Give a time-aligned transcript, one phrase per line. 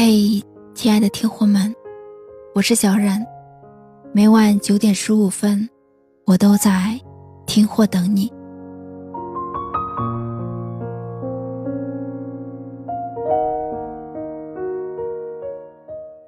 [0.00, 0.40] 嘿，
[0.76, 1.74] 亲爱的听货们，
[2.54, 3.20] 我是小冉。
[4.12, 5.68] 每晚九点十五分，
[6.24, 6.96] 我都在
[7.46, 8.32] 听货等你。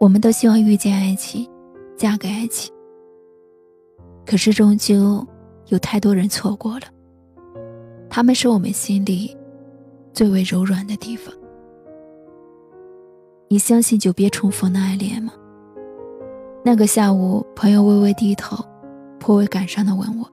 [0.00, 1.48] 我们都希望遇见爱情，
[1.96, 2.74] 嫁给爱情。
[4.26, 5.24] 可是终究
[5.68, 6.86] 有太多人错过了，
[8.08, 9.38] 他们是我们心里
[10.12, 11.32] 最为柔软的地方。
[13.52, 15.32] 你相信久别重逢的爱恋吗？
[16.64, 18.64] 那个下午，朋友微微低头，
[19.18, 20.30] 颇为感伤的问我：“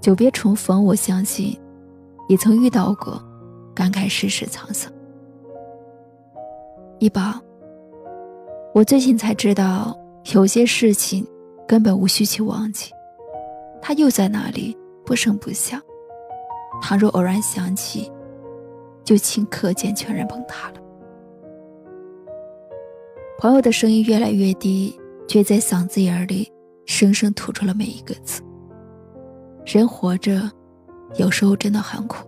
[0.00, 1.60] 久别重逢，我相信，
[2.28, 3.20] 也曾遇到过，
[3.74, 4.92] 感慨世事沧桑。”
[7.00, 7.32] 一宝，
[8.72, 9.98] 我最近才知道，
[10.34, 11.26] 有些事情
[11.66, 12.92] 根本无需去忘记，
[13.82, 15.82] 它又在那里不声不响。
[16.80, 18.08] 倘若偶然想起，
[19.02, 20.74] 就顷刻间全然崩塌了。
[23.38, 24.98] 朋友的声音越来越低，
[25.28, 26.50] 却在嗓子眼里
[26.86, 28.40] 生生吐出了每一个字。
[29.66, 30.50] 人活着，
[31.16, 32.26] 有时候真的很苦。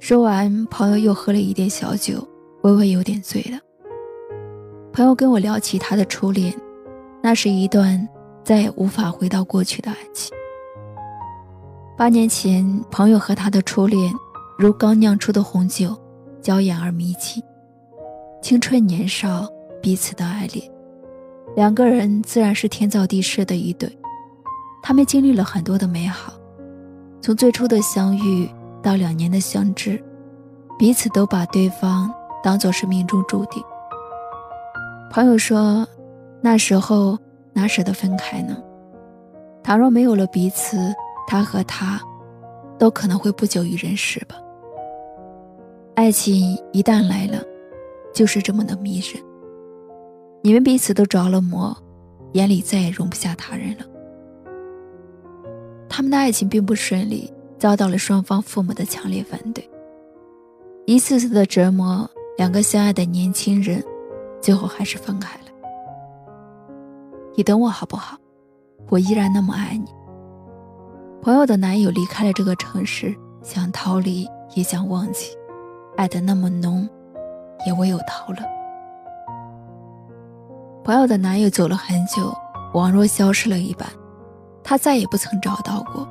[0.00, 2.26] 说完，朋友又喝了一点小酒，
[2.62, 3.58] 微微有点醉了。
[4.92, 6.52] 朋友跟我聊起他的初恋，
[7.22, 8.08] 那是一段
[8.42, 10.34] 再也无法回到过去的爱情。
[11.96, 14.12] 八年前，朋友和他的初恋，
[14.58, 15.96] 如刚酿出的红酒，
[16.40, 17.40] 娇艳而迷情。
[18.42, 19.48] 青春年少，
[19.80, 20.68] 彼此的爱恋，
[21.54, 23.88] 两个人自然是天造地设的一对。
[24.82, 26.32] 他们经历了很多的美好，
[27.20, 28.50] 从最初的相遇
[28.82, 30.02] 到两年的相知，
[30.76, 33.62] 彼此都把对方当做是命中注定。
[35.08, 35.86] 朋友说，
[36.40, 37.16] 那时候
[37.52, 38.56] 哪舍得分开呢？
[39.62, 40.92] 倘若没有了彼此，
[41.28, 42.00] 他和他，
[42.76, 44.34] 都可能会不久于人世吧。
[45.94, 47.40] 爱情一旦来了。
[48.12, 49.22] 就是这么的迷人。
[50.42, 51.76] 你们彼此都着了魔，
[52.32, 53.84] 眼里再也容不下他人了。
[55.88, 59.68] 他们的爱情并不顺利，遭到了双方父母的强烈反对。
[60.86, 63.84] 一次次的折磨，两个相爱的年轻人，
[64.40, 65.44] 最后还是分开了。
[67.36, 68.18] 你等我好不好？
[68.88, 69.86] 我依然那么爱你。
[71.22, 75.28] 朋友的男友离开了这个城市，想逃离也想忘记，
[75.96, 76.88] 爱的那么浓。
[77.66, 78.42] 也唯有逃了。
[80.84, 82.36] 朋友的男友走了很久，
[82.74, 83.88] 宛若消失了一般，
[84.64, 86.06] 他再也不曾找到过。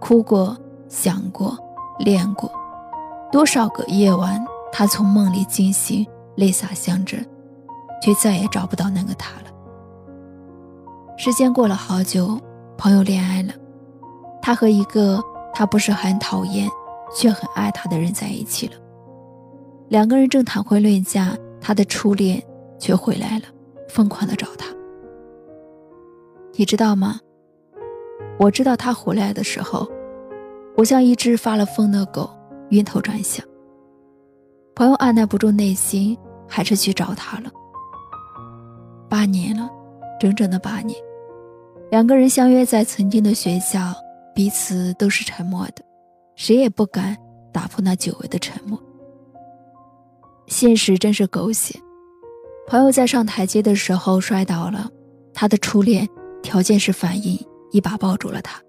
[0.00, 0.56] 哭过，
[0.88, 1.56] 想过，
[1.98, 2.50] 恋过，
[3.30, 6.06] 多少个夜晚，他从梦里惊醒，
[6.36, 7.24] 泪洒相枕，
[8.02, 9.50] 却再也找不到那个他了。
[11.16, 12.40] 时间过了好久，
[12.76, 13.52] 朋友恋爱了，
[14.40, 15.22] 他和一个
[15.52, 16.68] 他不是很讨厌，
[17.14, 18.72] 却很爱他的人在一起了。
[19.92, 22.42] 两个人正谈婚论嫁，他的初恋
[22.78, 23.44] 却回来了，
[23.90, 24.66] 疯狂的找他。
[26.54, 27.20] 你知道吗？
[28.38, 29.86] 我知道他回来的时候，
[30.78, 32.30] 我像一只发了疯的狗，
[32.70, 33.44] 晕头转向。
[34.74, 36.16] 朋友按耐不住内心，
[36.48, 37.50] 还是去找他了。
[39.10, 39.68] 八年了，
[40.18, 40.98] 整整的八年，
[41.90, 43.92] 两个人相约在曾经的学校，
[44.34, 45.84] 彼此都是沉默的，
[46.34, 47.14] 谁也不敢
[47.52, 48.82] 打破那久违的沉默。
[50.52, 51.80] 现实真是狗血。
[52.66, 54.88] 朋友在上台阶的时候摔倒了，
[55.32, 56.06] 他的初恋
[56.42, 57.38] 条件是反应
[57.70, 58.60] 一把抱住了他，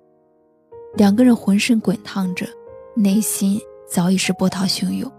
[0.95, 2.47] 两个人浑身滚烫着，
[2.95, 5.11] 内心早已是波涛汹涌。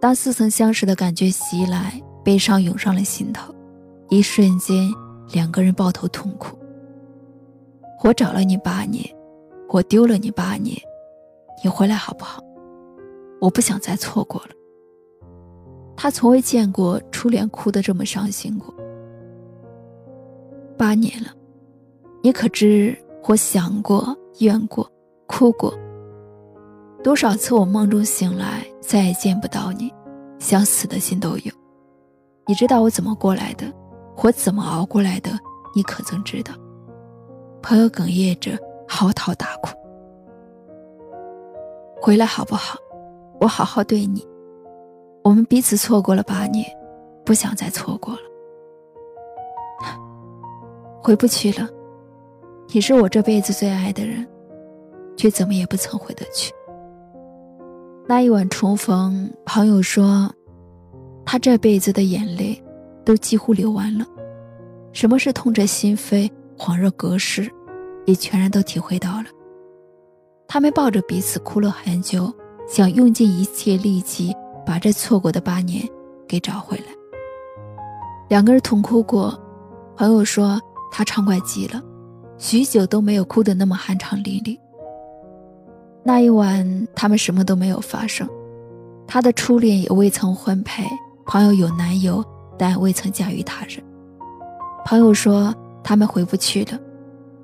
[0.00, 3.54] 当似曾相识的感觉袭来，悲伤涌上了心头，
[4.08, 4.90] 一瞬间，
[5.32, 6.58] 两个人抱头痛哭。
[8.02, 9.04] 我找了你八年，
[9.68, 10.74] 我丢了你八年，
[11.62, 12.42] 你回来好不好？
[13.38, 14.48] 我不想再错过了。
[15.96, 18.74] 他从未见过初恋哭得这么伤心过。
[20.76, 21.30] 八年了，
[22.22, 22.96] 你可知
[23.28, 24.90] 我想过、怨过、
[25.26, 25.72] 哭过？
[27.04, 29.92] 多少次我梦中醒来，再也见不到你，
[30.38, 31.52] 想死的心都有。
[32.46, 33.64] 你知道我怎么过来的，
[34.16, 35.30] 我怎么熬过来的？
[35.74, 36.52] 你可曾知道？
[37.62, 38.58] 朋友哽咽着
[38.88, 39.68] 嚎啕大哭。
[42.00, 42.76] 回来好不好？
[43.40, 44.26] 我好好对你。
[45.22, 46.66] 我们彼此错过了八年，
[47.24, 48.20] 不想再错过了。
[51.00, 51.68] 回不去了，
[52.72, 54.26] 你是我这辈子最爱的人，
[55.16, 56.52] 却怎么也不曾回得去。
[58.06, 60.32] 那一晚重逢，朋友说，
[61.24, 62.60] 他这辈子的眼泪
[63.04, 64.04] 都几乎流完了，
[64.92, 67.50] 什么是痛彻心扉、恍若隔世，
[68.06, 69.26] 也全然都体会到了。
[70.48, 72.32] 他们抱着彼此哭了很久，
[72.68, 74.34] 想用尽一切力气。
[74.64, 75.88] 把这错过的八年
[76.28, 76.84] 给找回来。
[78.28, 79.38] 两个人痛哭过，
[79.96, 80.60] 朋友说
[80.90, 81.82] 他畅快极了，
[82.38, 84.58] 许久都没有哭得那么酣畅淋漓。
[86.02, 88.28] 那一晚，他们什么都没有发生，
[89.06, 90.84] 他的初恋也未曾婚配，
[91.26, 92.24] 朋友有男友，
[92.58, 93.82] 但未曾嫁于他人。
[94.84, 95.54] 朋友说
[95.84, 96.78] 他们回不去了，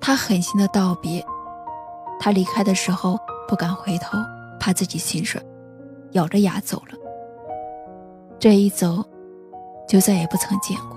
[0.00, 1.24] 他狠心的道别。
[2.18, 3.16] 他离开的时候
[3.46, 4.18] 不敢回头，
[4.58, 5.44] 怕自己心软，
[6.12, 6.98] 咬着牙走了。
[8.40, 9.04] 这一走，
[9.88, 10.96] 就再也不曾见过。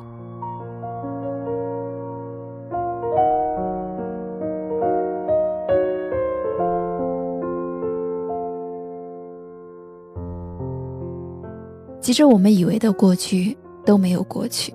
[12.00, 14.74] 其实我们以为的过去都没有过去。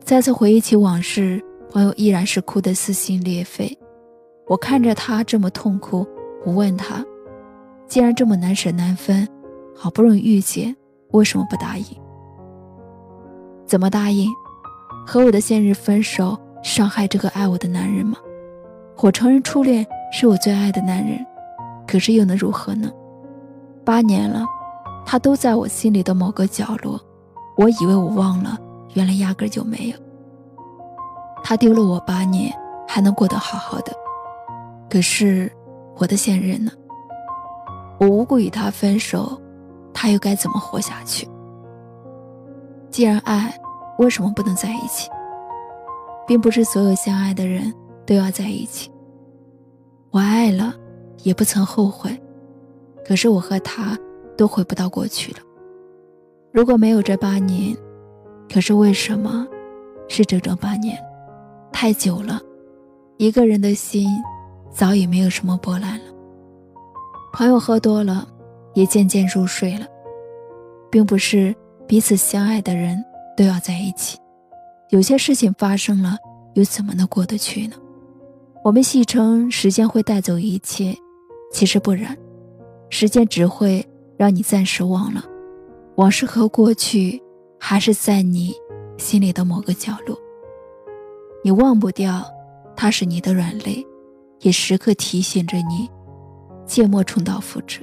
[0.00, 3.78] 再次回忆起往事，朋友依然是哭得撕心裂肺。
[4.46, 6.06] 我看着他这么痛苦，
[6.44, 7.04] 我问他
[7.88, 9.26] ：“既然这么难舍难分，
[9.74, 10.74] 好不容易遇见，
[11.12, 11.84] 为什么不答应？
[13.66, 14.28] 怎么答应？
[15.06, 18.18] 和我的现任分手，伤害这个爱我的男人吗？
[18.98, 21.18] 我承认初恋是我最爱的男人，
[21.86, 22.90] 可是又能如何呢？
[23.84, 24.46] 八年了，
[25.04, 27.00] 他都在我心里的某个角落。
[27.56, 28.58] 我以为我忘了，
[28.94, 29.96] 原来压根就没有。
[31.42, 32.52] 他丢了我八年，
[32.86, 33.92] 还能过得好好的。”
[34.88, 35.50] 可是，
[35.96, 36.70] 我的现任呢？
[37.98, 39.40] 我无故与他分手，
[39.92, 41.28] 他又该怎么活下去？
[42.90, 43.52] 既然爱，
[43.98, 45.10] 为什么不能在一起？
[46.26, 47.72] 并不是所有相爱的人
[48.06, 48.90] 都要在一起。
[50.10, 50.74] 我爱了，
[51.22, 52.20] 也不曾后悔。
[53.04, 53.98] 可是我和他
[54.36, 55.38] 都回不到过去了。
[56.52, 57.76] 如果没有这八年，
[58.52, 59.46] 可是为什么
[60.08, 60.96] 是整整八年？
[61.72, 62.40] 太久了，
[63.16, 64.08] 一个人的心。
[64.74, 66.04] 早已没有什么波澜了。
[67.34, 68.26] 朋友喝多了，
[68.74, 69.86] 也渐渐入睡了。
[70.90, 71.54] 并不是
[71.86, 73.02] 彼此相爱的人
[73.34, 74.18] 都要在一起，
[74.90, 76.18] 有些事情发生了，
[76.54, 77.76] 又怎么能过得去呢？
[78.62, 80.94] 我们戏称时间会带走一切，
[81.50, 82.16] 其实不然，
[82.90, 83.84] 时间只会
[84.18, 85.24] 让你暂时忘了，
[85.96, 87.20] 往事和过去
[87.58, 88.54] 还是在你
[88.98, 90.16] 心里的某个角落。
[91.42, 92.22] 你忘不掉，
[92.76, 93.84] 它是你的软肋。
[94.42, 95.88] 也时刻提醒着你，
[96.66, 97.80] 切莫重蹈覆辙。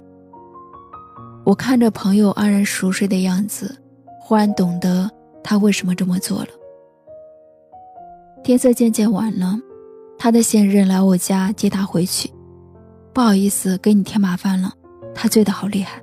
[1.49, 3.75] 我看着朋友安然熟睡的样子，
[4.21, 5.09] 忽然懂得
[5.43, 6.49] 他为什么这么做了。
[8.43, 9.59] 天色渐渐晚了，
[10.15, 12.31] 他的现任来我家接他回去。
[13.11, 14.71] 不好意思，给你添麻烦了。
[15.15, 15.99] 他醉得好厉害。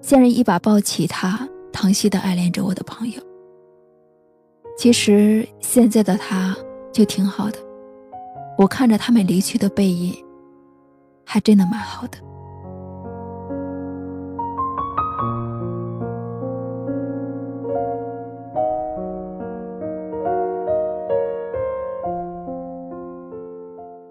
[0.00, 3.20] 现任一把抱起他，疼惜的爱恋着我的朋友。
[4.76, 6.56] 其实现在的他
[6.92, 7.58] 就挺好的。
[8.56, 10.14] 我看着他们离去的背影，
[11.24, 12.18] 还真的蛮好的。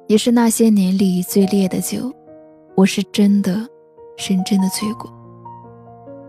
[0.07, 2.09] 也是那些年里最烈的酒，
[2.75, 3.67] 我是真的、
[4.15, 5.13] 深真的醉过。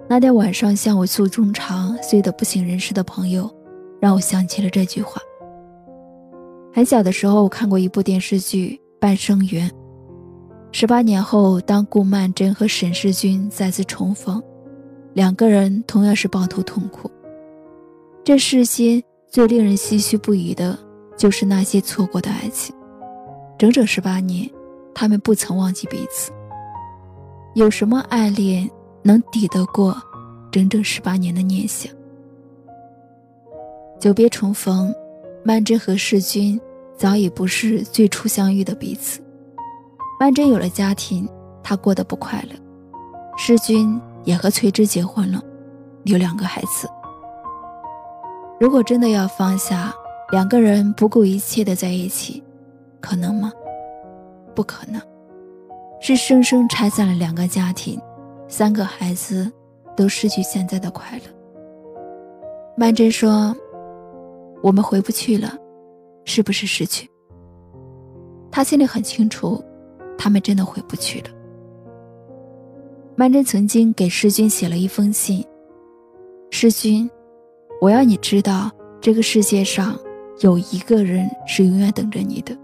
[0.08, 3.48] 那天晚上向我诉衷肠、醉得不省人事的朋友，
[4.00, 5.22] 让我想起了这句话。
[6.74, 9.70] 很小的时候，看过一部电视剧《半生缘》。
[10.72, 14.42] 十八年后，当顾曼桢和沈世钧再次重逢，
[15.14, 17.08] 两个人同样是抱头痛哭。
[18.24, 20.76] 这世间最令人唏嘘不已的，
[21.16, 22.74] 就是那些错过的爱情。
[23.58, 24.48] 整整十八年，
[24.94, 26.30] 他们不曾忘记彼此。
[27.54, 28.70] 有什么爱恋
[29.02, 30.00] 能抵得过
[30.52, 31.92] 整整十八年的念想？
[33.98, 34.94] 久别重逢，
[35.44, 36.60] 曼桢和世钧。
[36.96, 39.20] 早已不是最初相遇的彼此。
[40.18, 41.28] 曼桢有了家庭，
[41.62, 42.56] 她过得不快乐。
[43.36, 45.40] 世钧也和翠芝结婚了，
[46.06, 46.88] 有两个孩子。
[48.58, 49.94] 如果真的要放下，
[50.32, 52.42] 两个人不顾一切的在一起，
[53.00, 53.52] 可能吗？
[54.54, 55.00] 不可能，
[56.00, 58.00] 是生生拆散了两个家庭，
[58.48, 59.50] 三个孩子
[59.96, 61.24] 都失去现在的快乐。
[62.76, 63.54] 曼桢说
[64.62, 65.56] ：“我们回不去了。”
[66.24, 67.08] 是不是失去？
[68.50, 69.64] 他心里很清楚，
[70.18, 71.30] 他们真的回不去了。
[73.16, 75.42] 曼桢曾经给世君写了一封信
[76.50, 77.10] ：“世君，
[77.80, 79.98] 我要你知道，这个世界上
[80.40, 82.54] 有一个人是永远等着你的，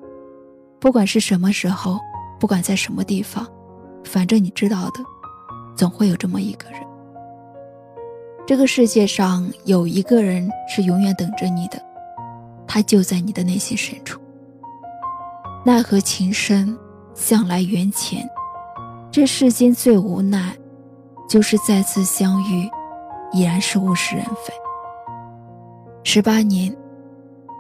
[0.85, 1.99] 不管是什么时候，
[2.39, 3.49] 不管在什么地方，
[4.05, 5.01] 反正你知道的，
[5.75, 6.81] 总会有这么一个人。
[8.47, 11.83] 这个世界上有一个人是永远等着你的。”
[12.69, 14.21] 他就在你的内心深处。
[15.65, 16.79] 奈何情深，
[17.15, 18.29] 向来缘浅。
[19.11, 20.55] 这世间最无奈，
[21.27, 22.69] 就是再次相遇，
[23.33, 24.53] 已然是物是人非。
[26.03, 26.77] 十八年，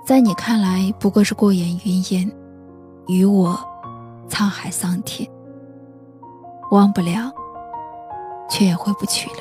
[0.07, 2.31] 在你看来不过是过眼云烟，
[3.07, 3.59] 与我，
[4.29, 5.29] 沧海桑田。
[6.71, 7.33] 忘不了，
[8.49, 9.37] 却也回不去了。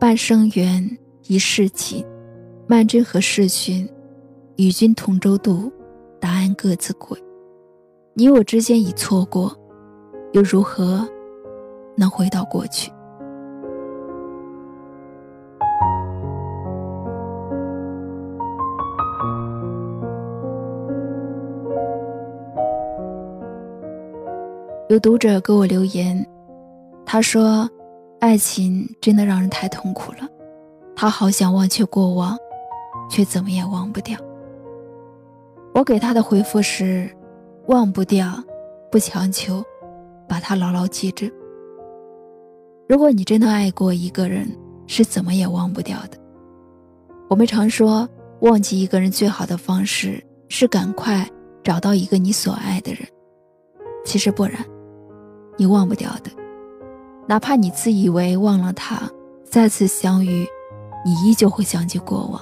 [0.00, 2.04] 半生缘，一世情，
[2.66, 3.88] 曼桢和世勋，
[4.56, 5.70] 与君同舟渡，
[6.18, 7.16] 答案各自归。
[8.14, 9.56] 你我之间已错过，
[10.32, 11.08] 又如何
[11.96, 12.90] 能回到过去？
[24.92, 26.22] 有读者给我留言，
[27.06, 27.66] 他说
[28.20, 30.28] ：“爱情真的让人太痛苦了，
[30.94, 32.36] 他好想忘却过往，
[33.08, 34.18] 却怎么也忘不掉。”
[35.72, 37.10] 我给他的回复是
[37.68, 38.34] ：“忘不掉，
[38.90, 39.64] 不强求，
[40.28, 41.26] 把他牢牢记着。
[42.86, 44.46] 如果你真的爱过一个人，
[44.86, 46.18] 是怎么也忘不掉的。
[47.30, 48.06] 我们常说，
[48.40, 51.26] 忘记一个人最好的方式是赶快
[51.64, 53.08] 找到一个你所爱的人，
[54.04, 54.62] 其实不然。”
[55.56, 56.30] 你忘不掉的，
[57.26, 59.10] 哪怕你自以为忘了他，
[59.44, 60.46] 再次相遇，
[61.04, 62.40] 你依旧会想起过往。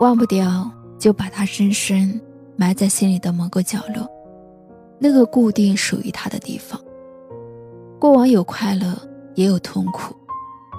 [0.00, 2.20] 忘不掉，就把它深深
[2.56, 4.08] 埋在心里的某个角落，
[4.98, 6.80] 那个固定属于他的地方。
[7.98, 8.96] 过往有快乐，
[9.34, 10.14] 也有痛苦，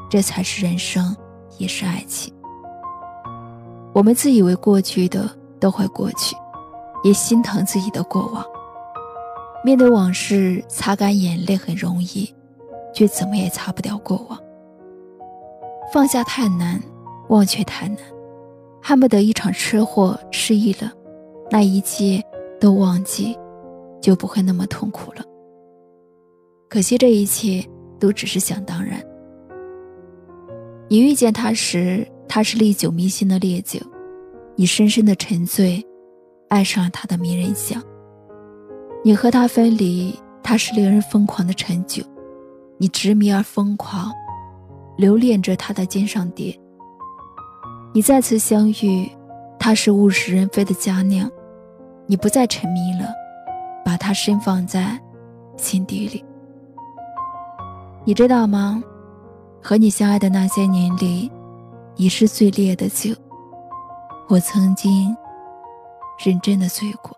[0.09, 1.15] 这才是人生，
[1.57, 2.33] 也是爱情。
[3.93, 6.35] 我们自以为过去的都会过去，
[7.03, 8.43] 也心疼自己的过往。
[9.63, 12.33] 面对往事，擦干眼泪很容易，
[12.93, 14.39] 却怎么也擦不掉过往。
[15.93, 16.81] 放下太难，
[17.29, 17.97] 忘却太难，
[18.81, 20.91] 恨不得一场车祸失忆了，
[21.51, 22.23] 那一切
[22.59, 23.37] 都忘记，
[24.01, 25.23] 就不会那么痛苦了。
[26.67, 27.63] 可惜这一切
[27.99, 28.99] 都只是想当然。
[30.87, 33.79] 你遇见他时，他是历久弥新的烈酒，
[34.55, 35.85] 你深深的沉醉，
[36.49, 37.81] 爱上了他的迷人香。
[39.03, 42.03] 你和他分离，他是令人疯狂的陈酒，
[42.77, 44.11] 你执迷而疯狂，
[44.95, 46.55] 留恋着他的肩上蝶。
[47.93, 49.09] 你再次相遇，
[49.57, 51.27] 他是物是人非的佳酿，
[52.05, 53.11] 你不再沉迷了，
[53.83, 54.99] 把他深放在
[55.57, 56.23] 心底里。
[58.05, 58.83] 你知道吗？
[59.63, 61.31] 和你相爱的那些年里，
[61.95, 63.15] 你是最烈的酒，
[64.27, 65.15] 我曾经
[66.23, 67.17] 认真的醉过。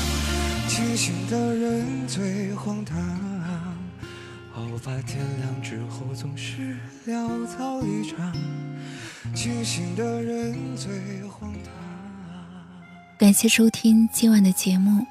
[0.73, 2.97] 清醒的人最荒唐，
[4.53, 8.33] 好吧，天亮之后总是潦草一场，
[9.35, 11.73] 清醒的人最荒唐。
[13.17, 15.05] 感谢收听今晚的节目，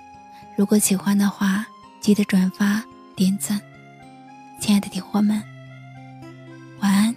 [0.56, 1.66] 如果喜欢的话，
[2.00, 2.82] 记得转发
[3.14, 3.60] 点赞。
[4.62, 5.42] 亲爱的听货们，
[6.80, 7.14] 晚安。